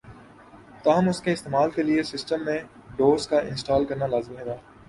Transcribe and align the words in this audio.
تاہم 0.83 1.09
اس 1.09 1.19
کے 1.21 1.33
استعمال 1.33 1.69
کے 1.71 1.83
لئے 1.83 2.03
سسٹم 2.03 2.45
میں 2.45 2.57
ڈوس 2.97 3.27
کا 3.27 3.39
انسٹال 3.41 3.85
کرنا 3.85 4.07
لازمی 4.07 4.43
تھا 4.43 4.55